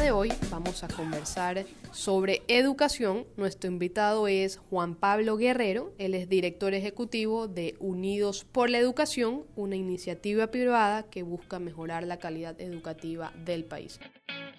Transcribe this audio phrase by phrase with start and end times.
[0.00, 3.26] de hoy vamos a conversar sobre educación.
[3.36, 5.92] Nuestro invitado es Juan Pablo Guerrero.
[5.98, 12.04] Él es director ejecutivo de Unidos por la Educación, una iniciativa privada que busca mejorar
[12.04, 14.00] la calidad educativa del país.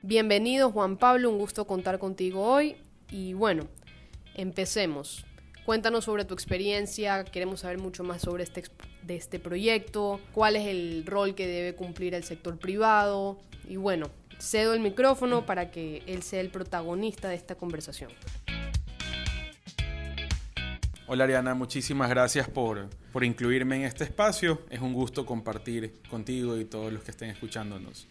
[0.02, 2.78] Bienvenido Juan Pablo, un gusto contar contigo hoy.
[3.12, 3.68] Y bueno,
[4.36, 5.26] empecemos.
[5.66, 8.64] Cuéntanos sobre tu experiencia, queremos saber mucho más sobre este,
[9.08, 14.74] este proyecto, cuál es el rol que debe cumplir el sector privado y bueno, cedo
[14.74, 18.12] el micrófono para que él sea el protagonista de esta conversación.
[21.08, 24.64] Hola Ariana, muchísimas gracias por, por incluirme en este espacio.
[24.72, 28.08] Es un gusto compartir contigo y todos los que estén escuchándonos.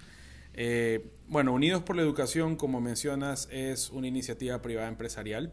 [0.52, 5.52] Eh, bueno, Unidos por la Educación, como mencionas, es una iniciativa privada empresarial.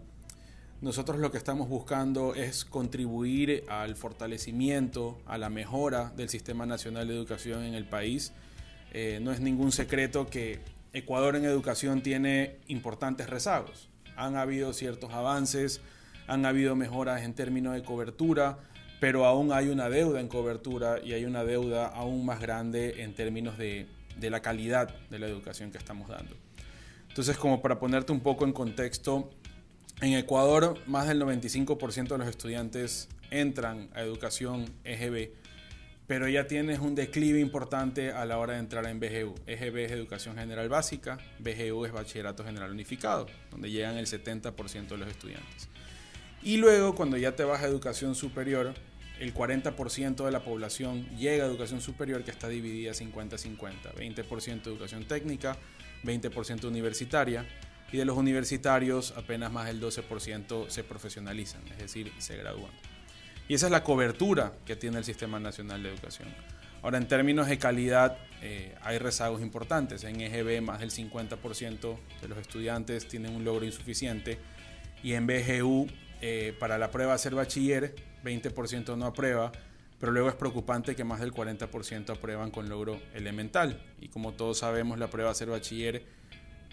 [0.81, 7.07] Nosotros lo que estamos buscando es contribuir al fortalecimiento, a la mejora del Sistema Nacional
[7.07, 8.33] de Educación en el país
[8.91, 10.59] eh, no es ningún secreto que
[10.93, 13.89] Ecuador en educación tiene importantes rezagos.
[14.17, 15.81] Han habido ciertos avances,
[16.27, 18.59] han habido mejoras en términos de cobertura,
[18.99, 23.15] pero aún hay una deuda en cobertura y hay una deuda aún más grande en
[23.15, 23.87] términos de,
[24.19, 26.35] de la calidad de la educación que estamos dando.
[27.07, 29.29] Entonces, como para ponerte un poco en contexto,
[30.01, 35.31] en Ecuador más del 95% de los estudiantes entran a educación EGB
[36.11, 39.33] pero ya tienes un declive importante a la hora de entrar en BGU.
[39.47, 44.97] EGB es Educación General Básica, BGU es Bachillerato General Unificado, donde llegan el 70% de
[44.97, 45.69] los estudiantes.
[46.43, 48.73] Y luego, cuando ya te vas a educación superior,
[49.21, 55.05] el 40% de la población llega a educación superior que está dividida 50-50, 20% educación
[55.05, 55.55] técnica,
[56.03, 57.45] 20% universitaria,
[57.89, 62.90] y de los universitarios apenas más del 12% se profesionalizan, es decir, se gradúan.
[63.51, 66.29] Y esa es la cobertura que tiene el Sistema Nacional de Educación.
[66.81, 70.05] Ahora, en términos de calidad, eh, hay rezagos importantes.
[70.05, 74.39] En EGB, más del 50% de los estudiantes tienen un logro insuficiente.
[75.03, 75.87] Y en BGU,
[76.21, 79.51] eh, para la prueba de ser bachiller, 20% no aprueba.
[79.99, 83.81] Pero luego es preocupante que más del 40% aprueban con logro elemental.
[83.99, 86.05] Y como todos sabemos, la prueba de ser bachiller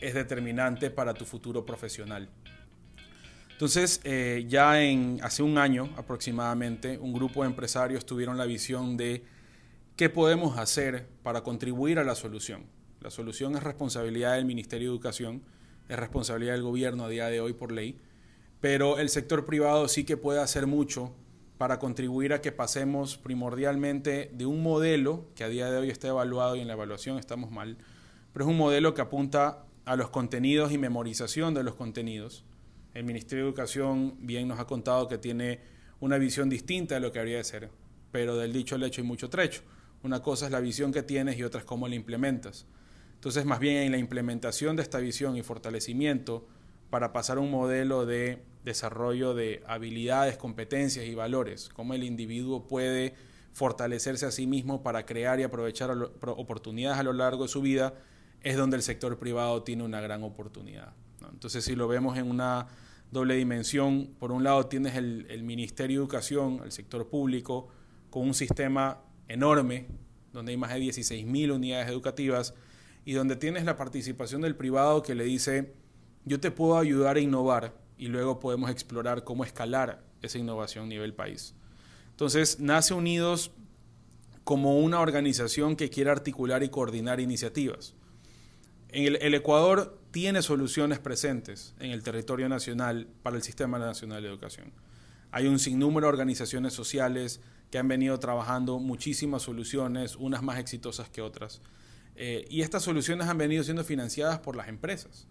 [0.00, 2.28] es determinante para tu futuro profesional.
[3.58, 8.96] Entonces, eh, ya en, hace un año aproximadamente, un grupo de empresarios tuvieron la visión
[8.96, 9.24] de
[9.96, 12.66] qué podemos hacer para contribuir a la solución.
[13.00, 15.42] La solución es responsabilidad del Ministerio de Educación,
[15.88, 17.98] es responsabilidad del gobierno a día de hoy por ley,
[18.60, 21.12] pero el sector privado sí que puede hacer mucho
[21.58, 26.06] para contribuir a que pasemos primordialmente de un modelo que a día de hoy está
[26.06, 27.76] evaluado y en la evaluación estamos mal,
[28.32, 32.44] pero es un modelo que apunta a los contenidos y memorización de los contenidos,
[32.98, 35.60] el Ministerio de Educación bien nos ha contado que tiene
[36.00, 37.70] una visión distinta de lo que habría de ser,
[38.10, 39.62] pero del dicho al hecho hay mucho trecho.
[40.02, 42.66] Una cosa es la visión que tienes y otra es cómo la implementas.
[43.14, 46.48] Entonces, más bien en la implementación de esta visión y fortalecimiento
[46.90, 52.66] para pasar a un modelo de desarrollo de habilidades, competencias y valores, cómo el individuo
[52.66, 53.14] puede
[53.52, 57.94] fortalecerse a sí mismo para crear y aprovechar oportunidades a lo largo de su vida,
[58.40, 60.94] es donde el sector privado tiene una gran oportunidad.
[61.30, 62.66] Entonces, si lo vemos en una
[63.10, 64.14] doble dimensión.
[64.18, 67.68] Por un lado tienes el, Ministerio de Educación, el sector público,
[68.10, 69.86] con un sistema enorme,
[70.32, 72.54] donde hay más de 16.000 unidades educativas,
[73.04, 75.74] y donde tienes la participación del privado que le dice,
[76.24, 80.88] yo te puedo ayudar a innovar, y luego podemos explorar cómo escalar esa innovación a
[80.88, 81.54] nivel país.
[82.10, 83.52] Entonces, nace Unidos
[84.44, 87.94] como una organización que quiere articular y coordinar iniciativas.
[88.90, 94.28] En el Ecuador tiene soluciones presentes en el territorio nacional para el Sistema Nacional de
[94.28, 94.72] Educación.
[95.30, 101.10] Hay un sinnúmero de organizaciones sociales que han venido trabajando muchísimas soluciones, unas más exitosas
[101.10, 101.60] que otras.
[102.16, 105.26] Eh, y estas soluciones han venido siendo financiadas por las empresas.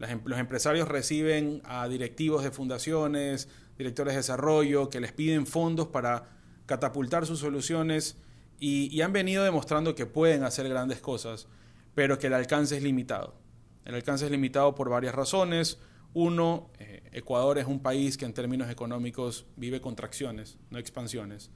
[0.00, 5.88] Em, los empresarios reciben a directivos de fundaciones, directores de desarrollo, que les piden fondos
[5.88, 6.28] para
[6.66, 8.16] catapultar sus soluciones
[8.60, 11.46] y, y han venido demostrando que pueden hacer grandes cosas,
[11.94, 13.47] pero que el alcance es limitado.
[13.84, 15.78] El alcance es limitado por varias razones.
[16.14, 21.50] Uno, eh, Ecuador es un país que en términos económicos vive contracciones, no expansiones.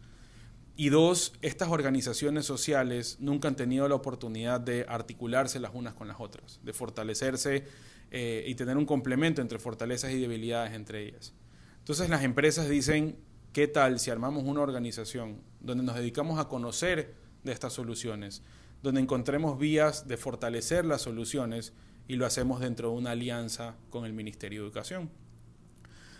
[0.75, 6.09] Y dos, estas organizaciones sociales nunca han tenido la oportunidad de articularse las unas con
[6.09, 7.65] las otras, de fortalecerse
[8.11, 11.35] eh, y tener un complemento entre fortalezas y debilidades entre ellas.
[11.79, 13.19] Entonces las empresas dicen,
[13.53, 17.15] ¿qué tal si armamos una organización donde nos dedicamos a conocer
[17.45, 18.43] de estas soluciones,
[18.83, 21.75] donde encontremos vías de fortalecer las soluciones
[22.09, 25.11] y lo hacemos dentro de una alianza con el Ministerio de Educación.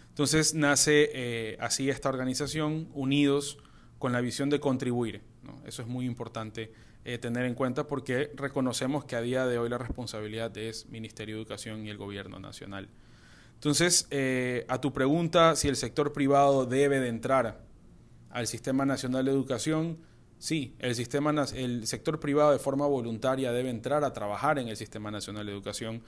[0.09, 3.59] Entonces nace eh, así esta organización, unidos
[3.99, 5.23] con la visión de contribuir.
[5.67, 6.73] Eso es muy importante
[7.05, 11.37] eh, tener en cuenta porque reconocemos que a día de hoy la responsabilidad es Ministerio
[11.37, 12.89] de Educación y el Gobierno Nacional.
[13.55, 17.61] Entonces, eh, a tu pregunta si el sector privado debe de entrar
[18.31, 19.99] al Sistema Nacional de Educación,
[20.43, 24.77] sí, el, sistema, el sector privado de forma voluntaria debe entrar a trabajar en el
[24.77, 26.03] Sistema Nacional de Educación,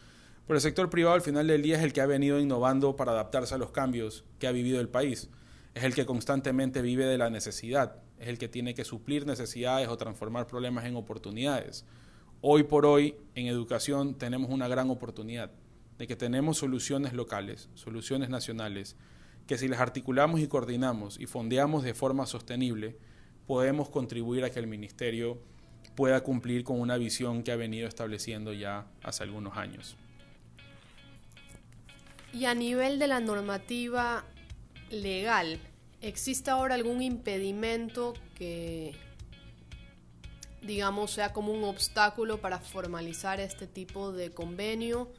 [0.47, 3.13] pero el sector privado al final del día es el que ha venido innovando para
[3.13, 5.31] adaptarse a los cambios que ha vivido el país,
[5.75, 9.89] es el que constantemente vive de la necesidad es el que tiene que suplir necesidades
[9.89, 11.85] o transformar problemas en oportunidades.
[12.41, 15.51] Hoy por hoy en educación tenemos una gran oportunidad
[15.99, 18.97] de que tenemos soluciones locales, soluciones nacionales,
[19.47, 22.97] que si las articulamos y coordinamos y fondeamos de forma sostenible,
[23.47, 25.39] podemos contribuir a que el ministerio
[25.95, 29.97] pueda cumplir con una visión que ha venido estableciendo ya hace algunos años.
[32.33, 34.25] Y a nivel de la normativa
[34.91, 35.61] legal,
[36.05, 38.95] ¿Existe ahora algún impedimento que,
[40.61, 45.11] digamos, sea como un obstáculo para formalizar este tipo de convenio?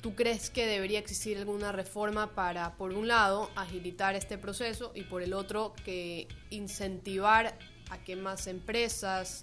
[0.00, 5.02] ¿Tú crees que debería existir alguna reforma para, por un lado, agilitar este proceso y
[5.02, 7.58] por el otro, que incentivar
[7.90, 9.42] a que más empresas,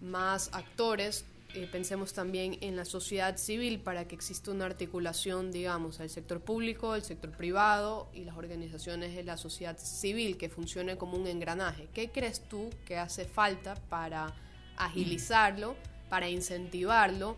[0.00, 1.24] más actores
[1.54, 6.40] eh, pensemos también en la sociedad civil para que exista una articulación, digamos, al sector
[6.40, 11.26] público, el sector privado y las organizaciones de la sociedad civil que funcione como un
[11.26, 11.88] engranaje.
[11.92, 14.32] ¿Qué crees tú que hace falta para
[14.76, 15.74] agilizarlo,
[16.08, 17.36] para incentivarlo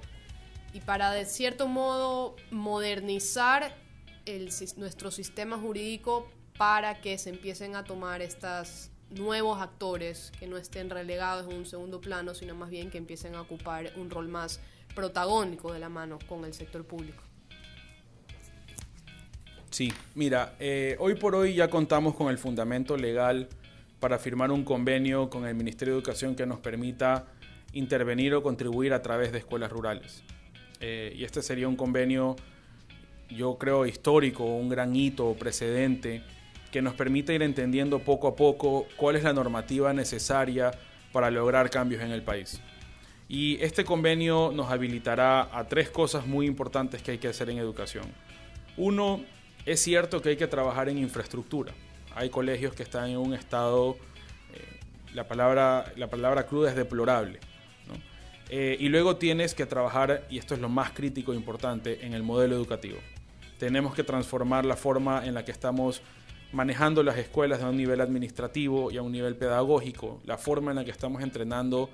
[0.72, 3.76] y para, de cierto modo, modernizar
[4.76, 10.90] nuestro sistema jurídico para que se empiecen a tomar estas nuevos actores que no estén
[10.90, 14.60] relegados en un segundo plano, sino más bien que empiecen a ocupar un rol más
[14.94, 17.22] protagónico de la mano con el sector público.
[19.70, 23.48] Sí, mira, eh, hoy por hoy ya contamos con el fundamento legal
[24.00, 27.26] para firmar un convenio con el Ministerio de Educación que nos permita
[27.72, 30.22] intervenir o contribuir a través de escuelas rurales.
[30.82, 32.36] Eh, y este sería un convenio,
[33.30, 36.22] yo creo, histórico, un gran hito, precedente
[36.72, 40.72] que nos permite ir entendiendo poco a poco cuál es la normativa necesaria
[41.12, 42.60] para lograr cambios en el país.
[43.28, 47.58] Y este convenio nos habilitará a tres cosas muy importantes que hay que hacer en
[47.58, 48.04] educación.
[48.76, 49.20] Uno,
[49.66, 51.72] es cierto que hay que trabajar en infraestructura.
[52.14, 53.96] Hay colegios que están en un estado,
[54.54, 54.80] eh,
[55.14, 57.38] la, palabra, la palabra cruda es deplorable.
[58.54, 62.12] Eh, y luego tienes que trabajar, y esto es lo más crítico e importante, en
[62.12, 62.98] el modelo educativo.
[63.58, 66.02] Tenemos que transformar la forma en la que estamos
[66.52, 70.76] manejando las escuelas a un nivel administrativo y a un nivel pedagógico, la forma en
[70.76, 71.88] la que estamos entrenando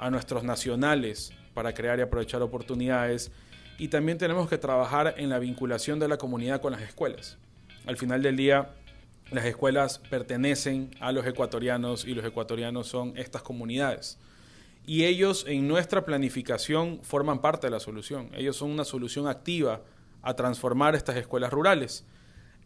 [0.00, 3.30] a nuestros nacionales para crear y aprovechar oportunidades
[3.78, 7.38] y también tenemos que trabajar en la vinculación de la comunidad con las escuelas.
[7.86, 8.70] Al final del día,
[9.30, 14.18] las escuelas pertenecen a los ecuatorianos y los ecuatorianos son estas comunidades.
[14.90, 18.28] Y ellos en nuestra planificación forman parte de la solución.
[18.34, 19.84] Ellos son una solución activa
[20.20, 22.04] a transformar estas escuelas rurales.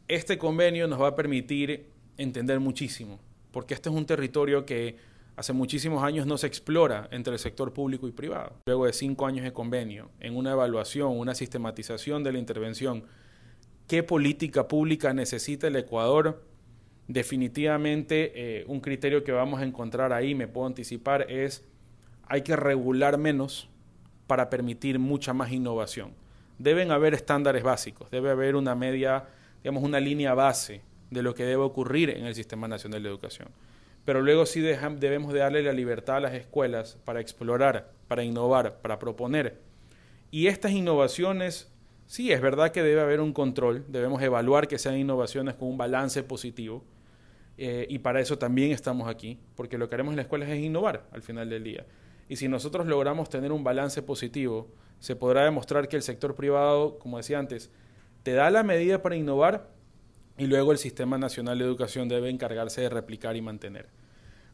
[0.08, 4.96] Este convenio nos va a permitir entender muchísimo, porque este es un territorio que
[5.36, 8.56] hace muchísimos años no se explora entre el sector público y privado.
[8.64, 13.04] Luego de cinco años de convenio, en una evaluación, una sistematización de la intervención,
[13.86, 16.42] ¿qué política pública necesita el Ecuador?
[17.06, 21.66] Definitivamente eh, un criterio que vamos a encontrar ahí, me puedo anticipar, es
[22.28, 23.68] hay que regular menos
[24.26, 26.12] para permitir mucha más innovación.
[26.58, 29.24] Deben haber estándares básicos, debe haber una media
[29.64, 33.48] digamos, una línea base de lo que debe ocurrir en el Sistema Nacional de Educación.
[34.04, 38.82] Pero luego sí debemos de darle la libertad a las escuelas para explorar, para innovar,
[38.82, 39.58] para proponer.
[40.30, 41.72] Y estas innovaciones,
[42.06, 45.78] sí, es verdad que debe haber un control, debemos evaluar que sean innovaciones con un
[45.78, 46.84] balance positivo.
[47.56, 50.58] Eh, y para eso también estamos aquí, porque lo que haremos en las escuelas es
[50.58, 51.86] innovar al final del día.
[52.28, 56.98] Y si nosotros logramos tener un balance positivo, se podrá demostrar que el sector privado,
[56.98, 57.70] como decía antes,
[58.22, 59.68] te da la medida para innovar
[60.38, 63.88] y luego el Sistema Nacional de Educación debe encargarse de replicar y mantener.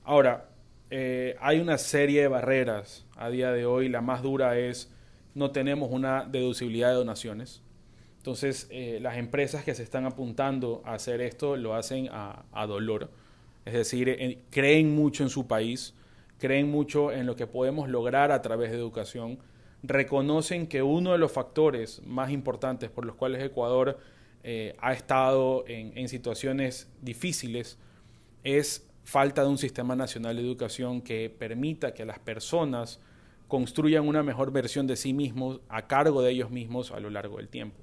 [0.03, 0.49] Ahora,
[0.91, 3.89] eh, hay una serie de barreras a día de hoy.
[3.89, 4.93] La más dura es
[5.35, 7.63] no tenemos una deducibilidad de donaciones.
[8.17, 12.67] Entonces, eh, las empresas que se están apuntando a hacer esto lo hacen a, a
[12.67, 13.11] dolor.
[13.65, 15.95] Es decir, creen mucho en su país,
[16.41, 19.39] creen mucho en lo que podemos lograr a través de educación
[19.83, 23.99] reconocen que uno de los factores más importantes por los cuales Ecuador
[24.43, 27.79] eh, ha estado en, situaciones difíciles
[28.43, 33.01] es falta de un sistema nacional de educación que permita que las personas
[33.49, 37.39] construyan una mejor versión de sí mismos a cargo de ellos mismos a lo largo
[37.39, 37.83] del tiempo.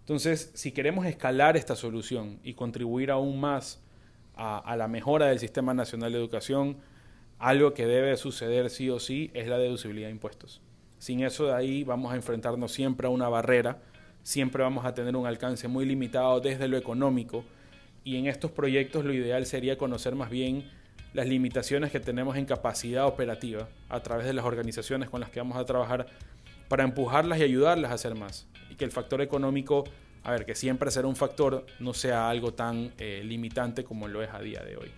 [0.00, 3.82] Entonces, si queremos escalar esta solución y contribuir aún más
[4.34, 6.76] a, a la mejora del Sistema Nacional de Educación,
[7.38, 10.60] algo que debe suceder sí o sí es la deducibilidad de impuestos.
[10.98, 13.82] Sin eso de ahí vamos a enfrentarnos siempre a una barrera,
[14.22, 17.44] siempre vamos a tener un alcance muy limitado desde lo económico
[18.04, 20.70] y en estos proyectos lo ideal sería conocer más bien
[21.12, 25.40] las limitaciones que tenemos en capacidad operativa a través de las organizaciones con las que
[25.40, 26.06] vamos a trabajar
[26.68, 28.46] para empujarlas y ayudarlas a hacer más.
[28.70, 29.84] Y que el factor económico,
[30.24, 34.22] a ver, que siempre será un factor, no sea algo tan eh, limitante como lo
[34.22, 34.90] es a día de hoy.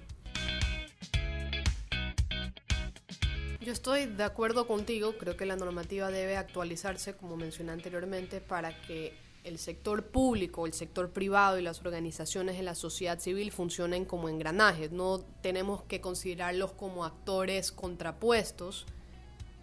[3.68, 8.72] Yo estoy de acuerdo contigo, creo que la normativa debe actualizarse, como mencioné anteriormente, para
[8.80, 9.12] que
[9.44, 14.30] el sector público, el sector privado y las organizaciones de la sociedad civil funcionen como
[14.30, 14.90] engranajes.
[14.90, 18.86] No tenemos que considerarlos como actores contrapuestos.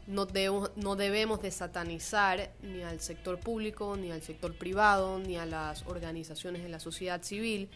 [0.05, 0.27] No,
[0.75, 5.83] no debemos de satanizar ni al sector público, ni al sector privado, ni a las
[5.87, 7.71] organizaciones de la sociedad civil.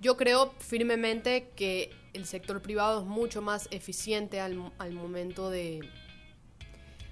[0.00, 5.80] Yo creo firmemente que el sector privado es mucho más eficiente al, al momento de,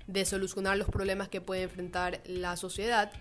[0.06, 3.12] de solucionar los problemas que puede enfrentar la sociedad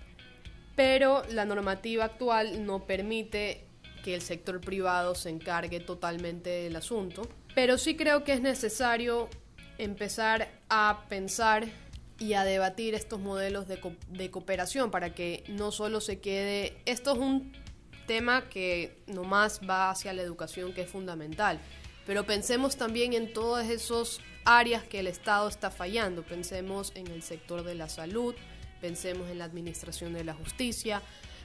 [0.75, 3.65] pero la normativa actual no permite
[4.03, 7.27] que el sector privado se encargue totalmente del asunto.
[7.55, 9.29] Pero sí creo que es necesario
[9.77, 11.67] empezar a pensar
[12.19, 16.75] y a debatir estos modelos de, cooperación para que no solo se quede...
[16.85, 17.53] Esto es un
[18.05, 21.59] tema que nomás va hacia la educación que es fundamental,
[22.05, 26.23] pero pensemos también en todas esas áreas que el Estado está fallando.
[26.23, 28.35] Pensemos en el sector de la salud,
[28.83, 31.01] Pensemos en la administración de la justicia,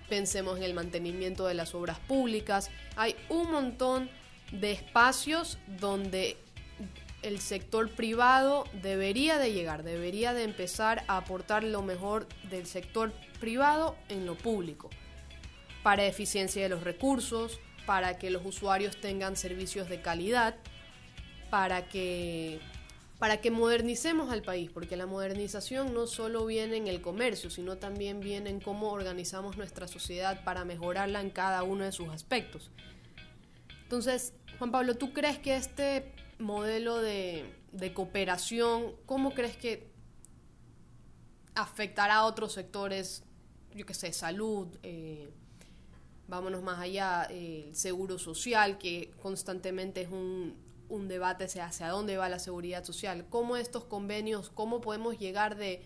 [0.08, 2.68] pensemos en el mantenimiento de las obras públicas.
[2.96, 4.10] Hay un montón
[4.50, 6.36] de espacios donde
[7.22, 13.12] el sector privado debería de llegar, debería de empezar a aportar lo mejor del sector
[13.38, 14.90] privado en lo público,
[15.82, 20.56] para eficiencia de los recursos, para que los usuarios tengan servicios de calidad,
[21.50, 22.61] para que
[23.18, 27.76] para que modernicemos al país, porque la modernización no solo viene en el comercio, sino
[27.76, 32.70] también viene en cómo organizamos nuestra sociedad para mejorarla en cada uno de sus aspectos.
[33.82, 37.52] Entonces, Juan Pablo, ¿tú crees que este modelo de,
[37.94, 39.90] cooperación, cómo crees que
[41.54, 43.25] afectará a otros sectores,
[43.75, 45.32] yo qué sé, salud, eh,
[46.28, 52.28] vámonos más allá, el seguro social, que constantemente es un un debate hacia dónde va
[52.28, 55.82] la seguridad social, cómo estos convenios, cómo podemos llegar de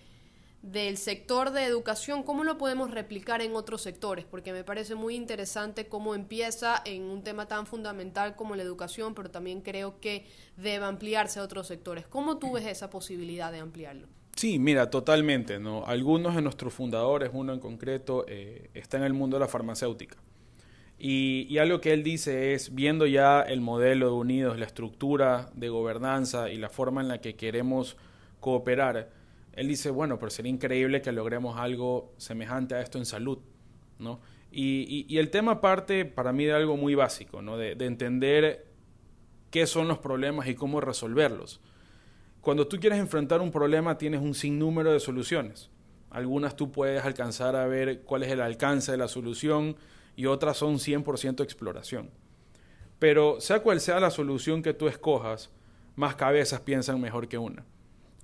[0.62, 5.16] del sector de educación, cómo lo podemos replicar en otros sectores, porque me parece muy
[5.16, 10.24] interesante cómo empieza en un tema tan fundamental como la educación, pero también creo que
[10.56, 12.06] debe ampliarse a otros sectores.
[12.06, 14.06] ¿Cómo tú ves esa posibilidad de ampliarlo?
[14.36, 15.58] Sí, mira, totalmente.
[15.58, 15.84] ¿no?
[15.84, 20.16] Algunos de nuestros fundadores, uno en concreto, eh, está en el mundo de la farmacéutica.
[21.04, 25.68] Y, algo que él dice es, viendo ya el modelo de Unidos, la estructura de
[25.68, 27.96] gobernanza y la forma en la que queremos
[28.38, 29.10] cooperar,
[29.52, 33.40] él dice, bueno, pero sería increíble que logremos algo semejante a esto en salud,
[33.98, 34.20] ¿no?
[34.52, 37.56] Y, el tema parte para mí de algo muy básico, ¿no?
[37.56, 38.66] De, de entender
[39.50, 41.60] qué son los problemas y cómo resolverlos.
[42.40, 45.68] Cuando tú quieres enfrentar un problema tienes un sinnúmero de soluciones.
[46.10, 49.74] Algunas tú puedes alcanzar a ver cuál es el alcance de la solución,
[50.16, 52.10] y otras son 100% exploración.
[52.98, 55.50] Pero sea cual sea la solución que tú escojas,
[55.96, 57.64] más cabezas piensan mejor que una.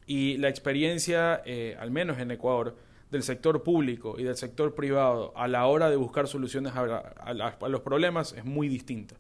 [0.07, 2.77] Y la experiencia, eh, al menos en Ecuador,
[3.11, 7.81] del sector público y del sector privado a la hora de buscar soluciones a, los
[7.81, 9.17] problemas es muy distinta.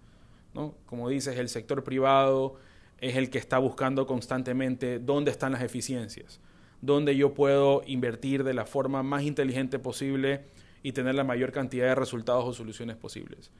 [0.55, 0.75] ¿no?
[0.87, 2.57] Como dices, el sector privado
[3.01, 6.41] es el que está buscando constantemente dónde están las eficiencias,
[6.81, 10.45] dónde yo puedo invertir de la forma más inteligente posible
[10.89, 13.51] y tener la mayor cantidad de resultados o soluciones posibles.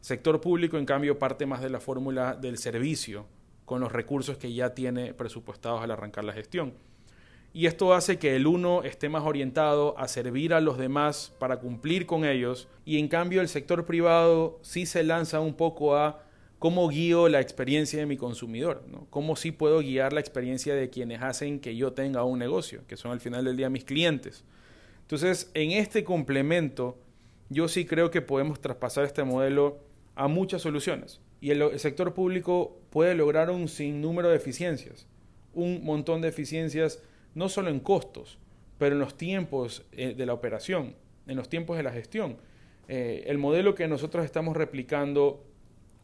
[0.00, 3.26] sector público, en cambio, parte más de la fórmula del servicio
[3.66, 6.72] con los recursos que ya tiene presupuestados al arrancar la gestión.
[7.52, 11.58] Y esto hace que el uno esté más orientado a servir a los demás para
[11.58, 16.22] cumplir con ellos y en cambio el sector privado sí se lanza un poco a
[16.58, 19.06] cómo guío la experiencia de mi consumidor, ¿no?
[19.10, 22.96] cómo sí puedo guiar la experiencia de quienes hacen que yo tenga un negocio, que
[22.96, 24.44] son al final del día mis clientes.
[25.08, 26.98] Entonces, en este complemento,
[27.48, 29.78] yo sí creo que podemos traspasar este modelo
[30.14, 31.22] a muchas soluciones.
[31.40, 35.06] Y el, sector público puede lograr un sinnúmero de eficiencias,
[35.54, 37.02] un montón de eficiencias,
[37.34, 38.38] no solo en costos,
[38.76, 40.94] pero en los tiempos eh, de la operación,
[41.26, 42.36] en los tiempos de la gestión.
[42.86, 45.42] Eh, el modelo que nosotros estamos replicando,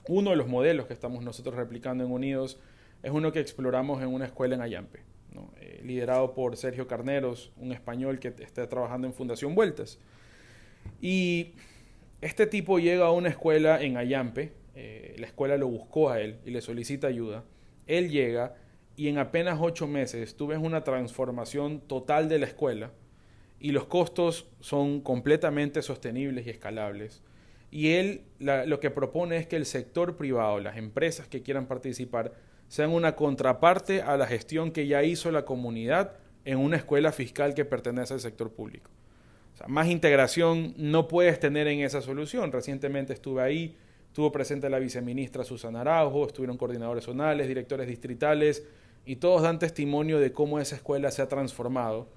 [0.08, 2.58] uno de los modelos que estamos nosotros replicando en Unidos,
[3.02, 5.00] es uno que exploramos en una escuela en Ayampe.
[5.60, 9.98] Eh, liderado por Sergio Carneros, un español que está trabajando en Fundación Vueltas.
[11.00, 11.54] Y
[12.20, 16.38] este tipo llega a una escuela en Ayampe, eh, la escuela lo buscó a él
[16.44, 17.44] y le solicita ayuda.
[17.86, 18.54] Él llega
[18.96, 22.92] y en apenas ocho meses tú ves una transformación total de la escuela
[23.58, 27.22] y los costos son completamente sostenibles y escalables.
[27.70, 32.34] Y él lo que propone es que el sector privado, las empresas que quieran participar,
[32.68, 36.12] sean una contraparte a la gestión que ya hizo la comunidad
[36.44, 38.90] en una escuela fiscal que pertenece al sector público.
[39.68, 42.52] más integración no puedes tener en esa solución.
[42.52, 48.66] Recientemente estuve ahí, estuvo presente la viceministra Susana Araujo, estuvieron coordinadores zonales, directores distritales,
[49.06, 52.08] y todos dan testimonio de cómo esa escuela se ha transformado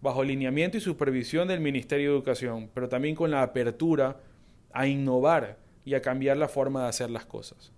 [0.00, 4.18] bajo lineamiento y supervisión del Ministerio de Educación, pero también con la apertura
[4.72, 7.72] a innovar y a cambiar la forma de hacer las cosas.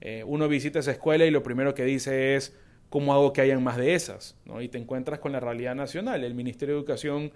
[0.00, 2.56] Eh, uno visita esa escuela y lo primero que dice es,
[2.88, 4.36] ¿cómo hago que hayan más de esas?
[4.60, 6.24] Y te encuentras con la realidad nacional.
[6.24, 7.32] El Ministerio de Educación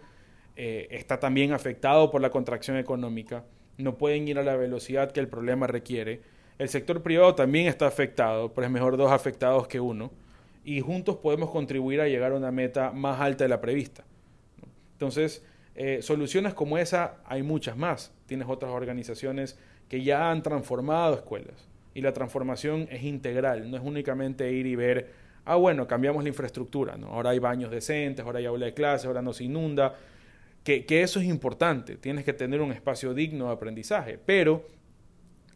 [0.56, 3.44] eh, está también afectado por la contracción económica,
[3.76, 6.22] no pueden ir a la velocidad que el problema requiere.
[6.58, 10.12] El sector privado también está afectado, pero es mejor dos afectados que uno
[10.64, 14.04] y juntos podemos contribuir a llegar a una meta más alta de la prevista.
[14.92, 15.44] Entonces,
[15.74, 18.12] eh, soluciones como esa hay muchas más.
[18.26, 23.82] Tienes otras organizaciones que ya han transformado escuelas y la transformación es integral, no es
[23.82, 25.10] únicamente ir y ver,
[25.44, 27.08] ah, bueno, cambiamos la infraestructura, ¿no?
[27.08, 29.94] ahora hay baños decentes, ahora hay aula de clase, ahora no se inunda,
[30.64, 34.66] que, que eso es importante, tienes que tener un espacio digno de aprendizaje, pero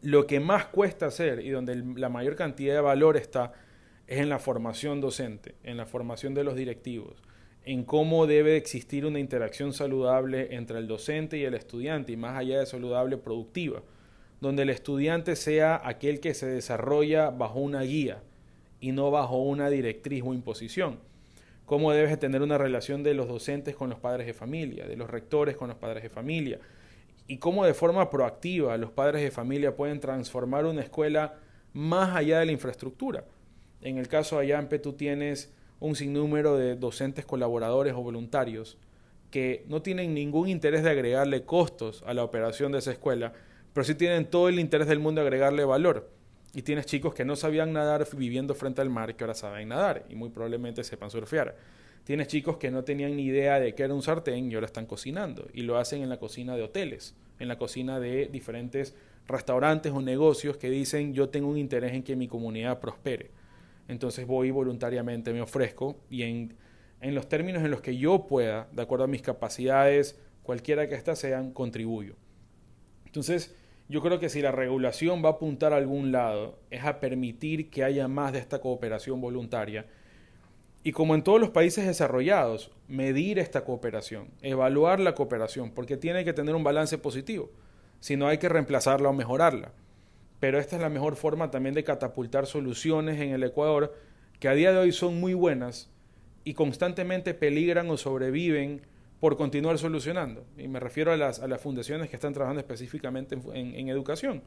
[0.01, 3.51] lo que más cuesta hacer y donde la mayor cantidad de valor está
[4.07, 7.21] es en la formación docente, en la formación de los directivos,
[7.63, 12.37] en cómo debe existir una interacción saludable entre el docente y el estudiante, y más
[12.37, 13.83] allá de saludable, productiva,
[14.41, 18.23] donde el estudiante sea aquel que se desarrolla bajo una guía
[18.79, 20.99] y no bajo una directriz o imposición.
[21.65, 25.09] Cómo debe tener una relación de los docentes con los padres de familia, de los
[25.09, 26.59] rectores con los padres de familia,
[27.27, 31.35] y cómo de forma proactiva los padres de familia pueden transformar una escuela
[31.73, 33.23] más allá de la infraestructura
[33.81, 38.77] en el caso de Ayampe tú tienes un sinnúmero de docentes colaboradores o voluntarios
[39.31, 43.33] que no tienen ningún interés de agregarle costos a la operación de esa escuela,
[43.73, 46.09] pero sí tienen todo el interés del mundo agregarle valor.
[46.53, 50.05] Y tienes chicos que no sabían nadar viviendo frente al mar que ahora saben nadar
[50.09, 51.55] y muy probablemente sepan surfear.
[52.03, 54.87] Tienes chicos que no tenían ni idea de qué era un sartén y ahora están
[54.87, 58.95] cocinando y lo hacen en la cocina de hoteles, en la cocina de diferentes
[59.27, 63.29] restaurantes o negocios que dicen yo tengo un interés en que mi comunidad prospere
[63.89, 66.55] entonces voy voluntariamente, me ofrezco y en,
[67.01, 71.17] los términos en los que yo pueda, de acuerdo a mis capacidades, cualquiera que éstas
[71.17, 72.13] sean, contribuyo.
[73.07, 73.55] Entonces,
[73.89, 77.69] yo creo que si la regulación va a apuntar a algún lado, es a permitir
[77.69, 79.85] que haya más de esta cooperación voluntaria.
[80.83, 86.23] Y como en todos los países desarrollados, medir esta cooperación, evaluar la cooperación, porque tiene
[86.23, 87.51] que tener un balance positivo,
[87.99, 89.73] si no hay que reemplazarla o mejorarla
[90.39, 93.95] pero esta es la mejor forma también de catapultar soluciones en el Ecuador
[94.39, 95.89] que a día de hoy son muy buenas
[96.45, 98.81] y constantemente peligran o sobreviven
[99.19, 100.45] por continuar solucionando.
[100.57, 104.41] Y me refiero a las, fundaciones que están trabajando específicamente en, educación.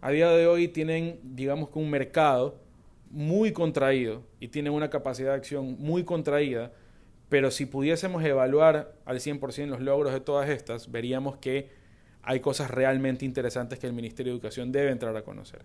[0.00, 2.58] A día de hoy tienen, digamos que un mercado
[3.10, 6.72] muy contraído y tienen una capacidad de acción muy contraída,
[7.28, 11.70] pero si pudiésemos evaluar al 100% los logros de todas estas, veríamos que
[12.22, 15.62] hay cosas realmente interesantes que el Ministerio de Educación debe entrar a conocer.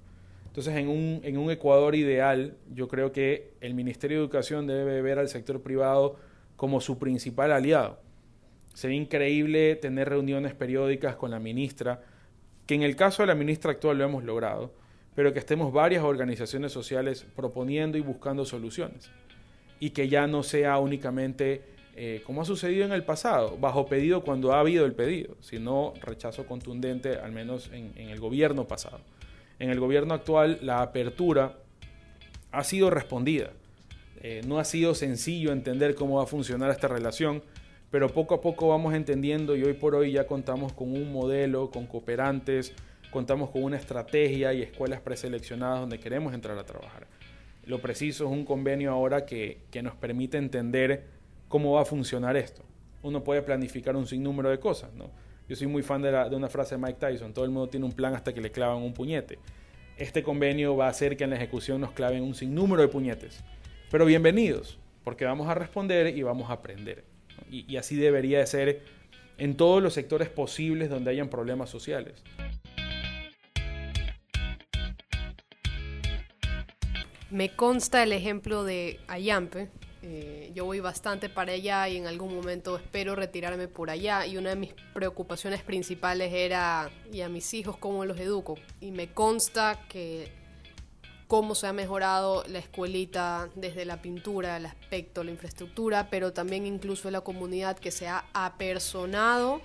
[0.47, 5.01] Entonces, en un, en un Ecuador ideal, yo creo que el Ministerio de Educación debe
[5.01, 6.17] ver al sector privado
[6.55, 7.99] como su principal aliado.
[8.73, 12.01] Sería increíble tener reuniones periódicas con la ministra,
[12.65, 14.73] que en el caso de la ministra actual lo hemos logrado,
[15.15, 19.11] pero que estemos varias organizaciones sociales proponiendo y buscando soluciones.
[19.79, 24.23] Y que ya no sea únicamente eh, como ha sucedido en el pasado, bajo pedido
[24.23, 28.99] cuando ha habido el pedido, sino rechazo contundente, al menos en, el gobierno pasado.
[29.59, 31.59] En el gobierno actual, la apertura
[32.51, 33.51] ha sido respondida.
[34.23, 37.43] Eh, no ha sido sencillo entender cómo va a funcionar esta relación,
[37.93, 41.69] pero poco a poco vamos entendiendo y hoy por hoy ya contamos con un modelo,
[41.69, 42.73] con cooperantes,
[43.11, 47.05] contamos con una estrategia y escuelas preseleccionadas donde queremos entrar a trabajar.
[47.67, 51.03] Lo preciso es un convenio ahora que, que nos permite entender
[51.47, 52.63] cómo va a funcionar esto.
[53.03, 55.11] Uno puede planificar un sinnúmero de cosas, ¿no?
[55.47, 57.85] Yo soy muy fan de, de una frase de Mike Tyson, todo el mundo tiene
[57.85, 59.37] un plan hasta que le clavan un puñete.
[59.97, 63.43] Este convenio va a hacer que en la ejecución nos claven un sinnúmero de puñetes.
[63.91, 67.12] Pero bienvenidos, porque vamos a responder y vamos a aprender.
[67.53, 68.81] Y, así debería de ser
[69.37, 72.23] en todos los sectores posibles donde hayan problemas sociales.
[77.29, 79.69] Me consta el ejemplo de Ayampe,
[80.01, 84.37] eh, yo voy bastante para allá y en algún momento espero retirarme por allá y
[84.37, 88.57] una de mis preocupaciones principales era, ¿y a mis hijos cómo los educo?
[88.81, 90.27] Y me consta que
[91.33, 96.67] cómo se ha mejorado la escuelita desde la pintura, el aspecto, la infraestructura, pero también
[96.67, 99.59] incluso la comunidad que se ha apersonado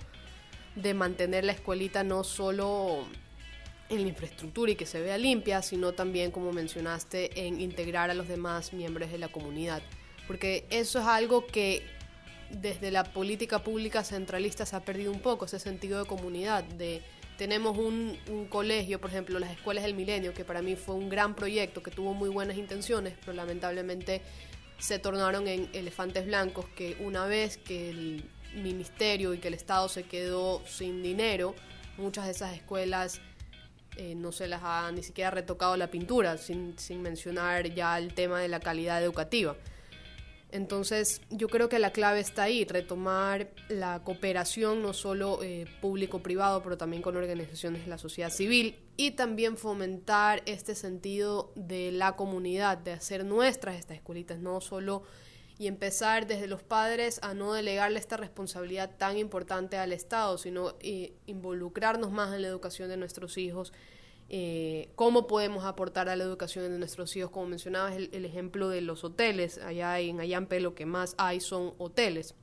[0.73, 3.05] de mantener la escuelita no solo
[3.87, 8.15] en la infraestructura y que se vea limpia, sino también, como mencionaste, en integrar a
[8.15, 9.83] los demás miembros de la comunidad.
[10.25, 11.83] Porque eso es algo que
[12.49, 17.03] desde la política pública centralista se ha perdido un poco, ese sentido de comunidad, de
[17.39, 18.17] tenemos un,
[18.49, 21.89] colegio, por ejemplo, las escuelas del milenio, que para mí fue un gran proyecto, que
[21.89, 24.21] tuvo muy buenas intenciones, pero lamentablemente
[24.77, 29.87] se tornaron en elefantes blancos, que una vez que el ministerio y que el Estado
[29.87, 31.55] se quedó sin dinero,
[31.97, 33.21] muchas de esas escuelas
[33.95, 38.13] eh, no se las ha ni siquiera retocado la pintura, sin, sin mencionar ya el
[38.13, 39.55] tema de la calidad educativa.
[40.51, 46.63] Entonces yo creo que la clave está ahí, retomar la cooperación no solo eh, público-privado,
[46.63, 52.15] pero también con organizaciones de la sociedad civil y también fomentar este sentido de la
[52.15, 55.03] comunidad, de hacer nuestras estas escuelitas, no solo
[55.59, 60.75] y empezar desde los padres a no delegarle esta responsabilidad tan importante al Estado, sino
[60.79, 63.73] eh, involucrarnos más en la educación de nuestros hijos
[64.29, 67.31] eh, cómo podemos aportar a la educación de nuestros hijos.
[67.31, 69.57] Como mencionabas, el, el ejemplo de los hoteles.
[69.59, 72.35] Allá en Ayampe lo que más hay son hoteles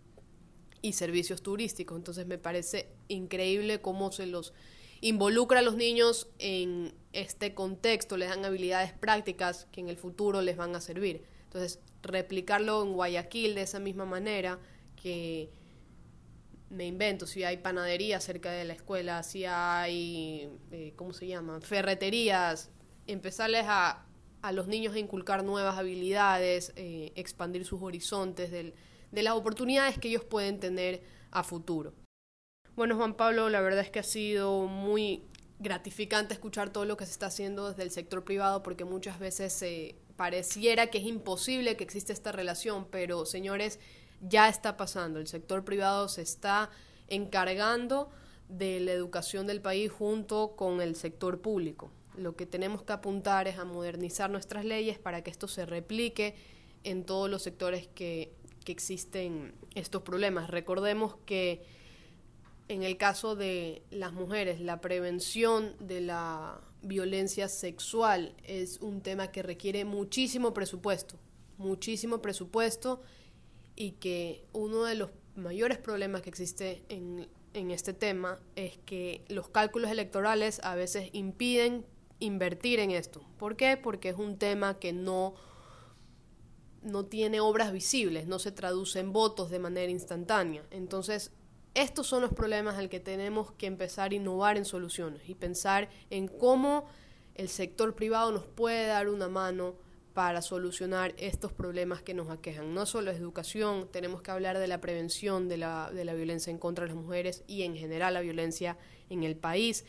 [0.83, 1.97] y servicios turísticos.
[1.97, 4.53] Entonces me parece increíble cómo se los
[5.01, 10.43] involucra a los niños en este contexto, les dan habilidades prácticas que en el futuro
[10.43, 11.25] les van a servir.
[11.45, 14.59] Entonces, replicarlo en Guayaquil de esa misma manera
[15.01, 15.51] que
[16.71, 21.61] me invento, si hay panadería cerca de la escuela, si hay, eh, ¿cómo se llama?
[21.61, 22.71] Ferreterías,
[23.07, 24.05] empezarles a,
[24.43, 28.75] a los niños a inculcar nuevas habilidades, eh, expandir sus horizontes del,
[29.13, 31.95] de las oportunidades que ellos pueden tener a futuro.
[32.75, 35.23] Bueno, Juan Pablo, la verdad es que ha sido muy
[35.59, 39.53] gratificante escuchar todo lo que se está haciendo desde el sector privado porque muchas veces
[39.53, 43.79] se pareciera que es imposible que exista esta relación, pero señores,
[44.21, 45.19] ya está pasando.
[45.19, 46.71] El sector privado se está
[47.09, 48.11] encargando
[48.49, 51.91] de la educación del país junto con el sector público.
[52.17, 56.35] Lo que tenemos que apuntar es a modernizar nuestras leyes para que esto se replique
[56.85, 58.33] en todos los sectores que,
[58.65, 60.49] que existen estos problemas.
[60.49, 61.65] Recordemos que
[62.69, 69.31] en el caso de las mujeres, la prevención de la violencia sexual es un tema
[69.31, 71.17] que requiere muchísimo presupuesto,
[71.59, 73.01] muchísimo presupuesto
[73.77, 77.29] y que uno de los mayores problemas que existe en,
[77.71, 81.87] este tema es que los cálculos electorales a veces impiden
[82.19, 83.25] invertir en esto.
[83.39, 83.79] ¿Por qué?
[83.79, 85.35] Porque es un tema que no,
[86.83, 90.67] no tiene obras visibles, no se traduce en votos de manera instantánea.
[90.71, 91.33] Entonces,
[91.73, 95.89] estos son los problemas al que tenemos que empezar a innovar en soluciones y pensar
[96.11, 96.87] en cómo
[97.35, 99.77] el sector privado nos puede dar una mano
[100.17, 102.73] para solucionar estos problemas que nos aquejan.
[102.73, 106.51] No solo es educación, tenemos que hablar de la prevención de la, de la violencia
[106.51, 108.79] en contra de las mujeres y en general la violencia
[109.11, 109.85] en el país.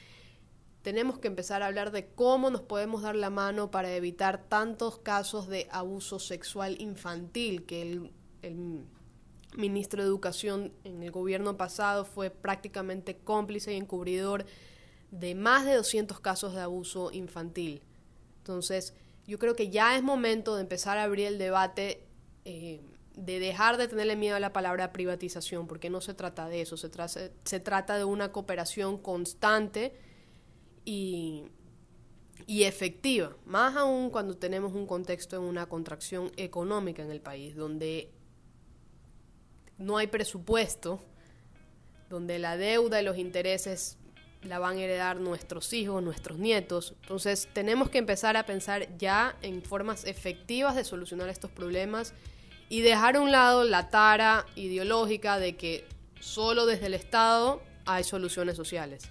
[0.81, 4.97] Tenemos que empezar a hablar de cómo nos podemos dar la mano para evitar tantos
[4.97, 8.11] casos de abuso sexual infantil que el,
[8.41, 8.83] el
[9.55, 14.45] ministro de Educación en el gobierno pasado fue prácticamente cómplice y encubridor
[15.09, 17.81] de más de 200 casos de abuso infantil.
[18.39, 18.93] Entonces,
[19.27, 22.07] yo creo que ya es momento de empezar a abrir el debate,
[22.45, 22.81] eh,
[23.15, 26.77] de dejar de tenerle miedo a la palabra privatización, porque no se trata de eso,
[26.77, 26.89] se,
[27.43, 29.93] se trata de una cooperación constante
[30.85, 31.43] y,
[32.45, 37.55] y efectiva, más aún cuando tenemos un contexto en una contracción económica en el país,
[37.55, 38.09] donde
[39.77, 41.01] no hay presupuesto,
[42.09, 43.97] donde la deuda y los intereses
[44.43, 46.93] la van a heredar nuestros hijos, nuestros nietos.
[47.02, 52.13] Entonces tenemos que empezar a pensar ya en formas efectivas de solucionar estos problemas
[52.69, 55.86] y dejar a un lado la tara ideológica de que
[56.19, 59.10] solo desde el Estado hay soluciones sociales.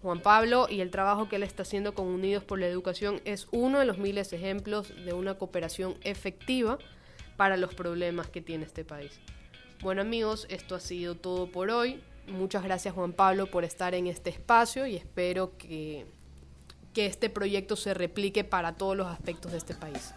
[0.00, 3.48] Juan Pablo y el trabajo que él está haciendo con Unidos por la Educación es
[3.50, 6.78] uno de los miles ejemplos de una cooperación efectiva
[7.36, 9.18] para los problemas que tiene este país.
[9.80, 12.00] Bueno amigos, esto ha sido todo por hoy.
[12.30, 16.06] Muchas gracias Juan Pablo por estar en este espacio y espero que,
[16.92, 20.12] que este proyecto se replique para todos los aspectos de este país.